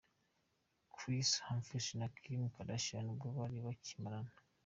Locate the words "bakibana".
3.65-4.31